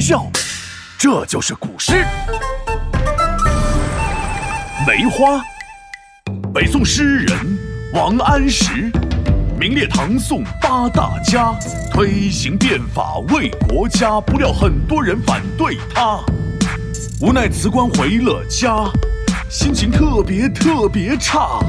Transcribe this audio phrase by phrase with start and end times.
[0.00, 0.26] 笑，
[0.98, 2.04] 这就是古诗。
[4.86, 5.44] 梅花，
[6.54, 7.58] 北宋诗人
[7.92, 8.90] 王安石，
[9.58, 11.54] 名列唐宋八大家，
[11.92, 14.18] 推行变法为国家。
[14.20, 16.18] 不料很多人反对他，
[17.20, 18.90] 无奈辞官回了家，
[19.50, 21.60] 心情特别特别差。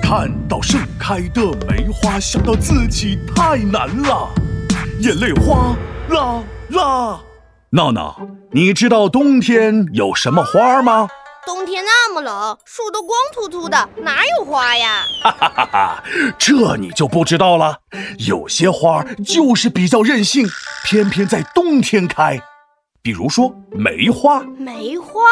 [0.00, 4.28] 看到盛开的梅花，想到自己太难了，
[5.00, 5.74] 眼泪哗
[6.08, 7.31] 啦啦。
[7.74, 8.20] 闹闹，
[8.50, 11.08] 你知道冬天有什么花吗？
[11.46, 15.06] 冬天那么冷，树都光秃秃的，哪有花呀？
[15.22, 16.04] 哈哈哈哈！
[16.38, 17.78] 这你就不知道了。
[18.28, 20.46] 有些花就是比较任性，
[20.84, 22.38] 偏偏在冬天开。
[23.00, 24.40] 比如说梅花。
[24.58, 25.22] 梅花？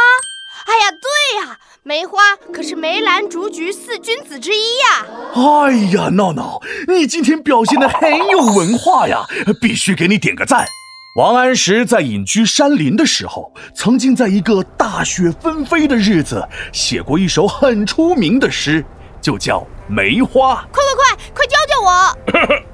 [0.65, 2.19] 哎呀，对呀，梅花
[2.55, 5.07] 可是梅兰竹菊四君子之一呀。
[5.35, 9.27] 哎呀，闹闹，你今天表现的很有文化呀，
[9.61, 10.67] 必须给你点个赞。
[11.17, 18.85] 王安石在隐居山林的时候，曾经在一个大雪纷飞的日子，写过一首很出名的诗，
[19.21, 19.59] 就叫
[19.89, 20.55] 《梅花》。
[20.71, 22.17] 快快快，快教教我！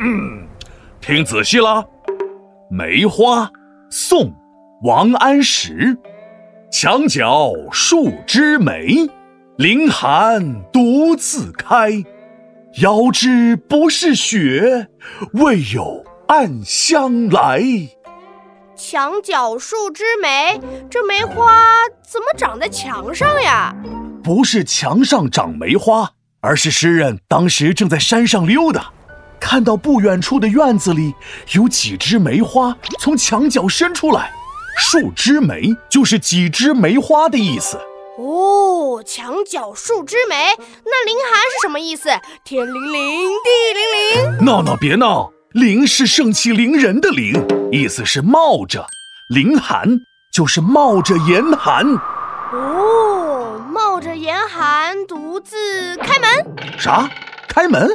[0.00, 0.46] 嗯
[1.00, 1.82] 听仔细了，
[2.68, 3.46] 《梅花》，
[3.90, 4.34] 宋，
[4.82, 5.96] 王安石。
[6.70, 9.08] 墙角数枝梅，
[9.56, 12.04] 凌寒独自开。
[12.82, 14.88] 遥知不是雪，
[15.32, 17.62] 为有暗香来。
[18.76, 20.60] 墙角数枝梅，
[20.90, 21.62] 这梅花
[22.06, 23.74] 怎么长在墙上呀？
[24.22, 26.10] 不是墙上长梅花，
[26.42, 28.92] 而是诗人当时正在山上溜达，
[29.40, 31.14] 看到不远处的院子里
[31.54, 34.30] 有几枝梅花从墙角伸出来，
[34.76, 37.80] 数枝梅就是几枝梅花的意思。
[38.18, 42.10] 哦，墙角数枝梅，那凌寒是什么意思？
[42.44, 44.44] 天灵灵，地灵灵。
[44.44, 45.32] 闹闹别闹。
[45.56, 47.32] 凌是盛气凌人的凌，
[47.72, 48.84] 意思是冒着；
[49.28, 51.82] 凌寒就是冒着严寒。
[52.52, 56.28] 哦，冒着严寒独自开门。
[56.78, 57.08] 啥？
[57.48, 57.88] 开门？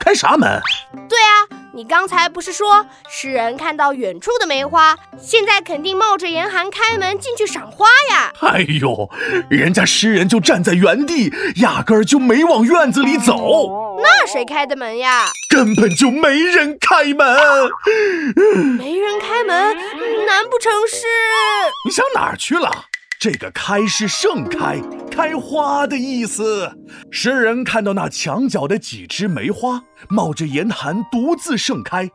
[0.00, 0.60] 开啥门？
[1.08, 1.33] 对啊。
[1.74, 8.32] 你刚才不是说诗人看到远处的梅花，现在肯定冒着严寒开门进去赏花呀？
[8.42, 9.10] 哎呦，
[9.50, 13.96] 人家诗人就站在原地，压根儿就没往院子里走。
[14.00, 15.32] 那谁开的门呀？
[15.50, 17.36] 根本就没人开门。
[18.78, 19.76] 没人开门，
[20.26, 21.06] 难不成是？
[21.84, 22.84] 你想哪儿去了？
[23.24, 24.78] 这个“开”是盛开、
[25.10, 26.70] 开花的意思。
[27.10, 32.06] 诗人看到那墙角的几枝梅花，冒着严寒独自盛开，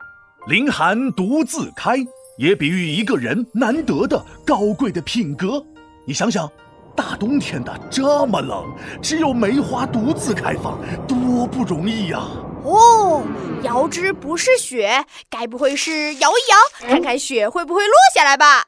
[0.45, 1.95] 凌寒独自开，
[2.37, 5.65] 也比喻一个人难得的高贵的品格。
[6.05, 6.47] 你想想，
[6.95, 8.63] 大冬天的这么冷，
[9.01, 12.19] 只有梅花独自开放，多不容易呀！
[12.63, 13.23] 哦，
[13.63, 18.61] 遥知不是雪，该不会是摇一摇，看看雪会不会落下来吧？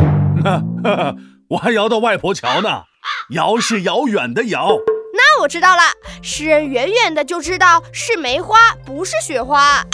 [0.44, 1.16] 哈哈。
[1.52, 2.84] 我还摇到外婆桥呢，
[3.32, 4.70] 遥是遥远的遥。
[5.14, 5.82] 那我知道了，
[6.22, 9.60] 诗人远远的就知道是梅花，不是雪花。
[9.60, 9.86] 啊，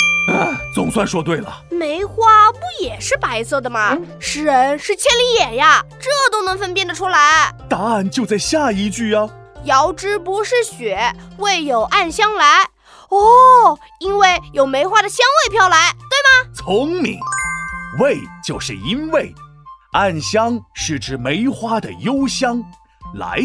[0.76, 1.64] 总算说对了。
[1.72, 3.98] 梅花不也是白色的吗？
[4.20, 7.52] 诗人是千里眼呀，这都能分辨得出来。
[7.68, 9.28] 答案就在下一句呀。
[9.64, 12.62] 遥知不是雪，为有暗香来。
[13.10, 16.54] 哦，因为有梅花的香味飘来，对吗？
[16.54, 17.20] 聪明，
[18.00, 19.34] 为就是因为。
[19.98, 22.64] 暗香是指梅花的幽香，
[23.16, 23.40] 来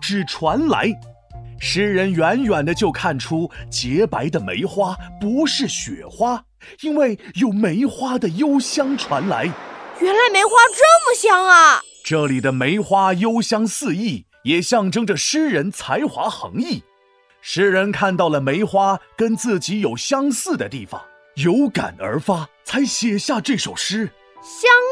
[0.00, 0.90] 指传来。
[1.60, 6.42] 诗人远远的就看出洁白的梅花不是雪花，
[6.80, 9.44] 因为有梅花的幽香传来。
[10.00, 11.80] 原来梅花这么香啊！
[12.04, 16.82] 这里的梅花幽香四溢，也象征着诗人才华横溢。
[17.40, 21.00] 诗人看到了梅花跟自己有相似的地方，
[21.36, 24.10] 有感而发，才写下这首诗。
[24.42, 24.68] 相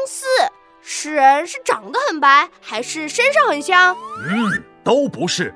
[0.93, 3.95] 诗人是长得很白，还是身上很香？
[4.27, 5.55] 嗯，都不是，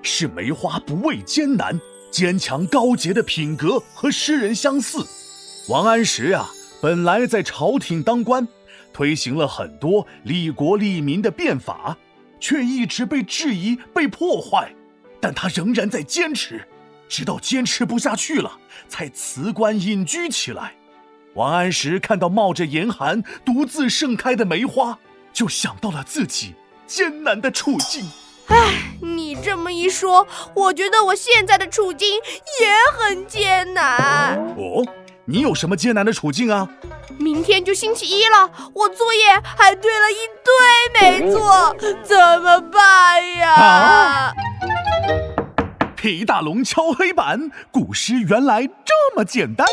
[0.00, 5.04] 是梅花不畏艰难，坚强高洁的品格和诗人相似。
[5.68, 6.48] 王安石呀，
[6.80, 8.46] 本来在朝廷当官，
[8.92, 11.98] 推行了很多利国利民的变法，
[12.38, 14.72] 却一直被质疑、被破坏，
[15.20, 16.64] 但他仍然在坚持，
[17.08, 18.56] 直到坚持不下去了，
[18.88, 20.76] 才辞官隐居起来。
[21.36, 24.98] 王安石看到冒着严寒、独自盛开的梅花，
[25.34, 26.54] 就想到了自己
[26.86, 28.10] 艰难的处境。
[28.46, 28.56] 唉，
[29.02, 32.08] 你这么一说，我觉得我现在的处境
[32.58, 34.34] 也很艰难。
[34.56, 34.82] 哦，
[35.26, 36.66] 你有什么艰难的处境啊？
[37.18, 43.52] 明天就星期一了，我作业还堆了一堆没做，怎么办呀？
[43.52, 44.32] 啊！
[45.94, 49.66] 皮大龙敲黑板，古诗原来这么简单。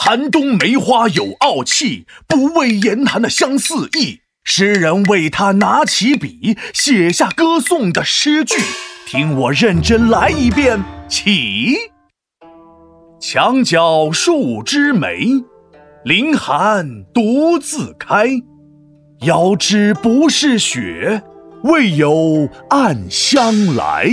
[0.00, 4.20] 寒冬梅花有傲气，不畏严寒的相思意。
[4.44, 8.54] 诗人为他拿起笔，写下歌颂的诗句。
[9.08, 11.74] 听我认真来一遍，起。
[13.20, 15.26] 墙角数枝梅，
[16.04, 18.28] 凌寒独自开。
[19.22, 21.24] 遥知不是雪，
[21.64, 24.08] 为有暗香来。